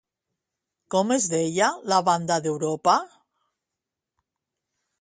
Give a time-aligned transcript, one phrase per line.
[0.95, 2.95] Com es deia la banda d'Europa?